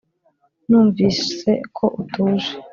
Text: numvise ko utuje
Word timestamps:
numvise 0.69 1.51
ko 1.77 1.83
utuje 2.01 2.51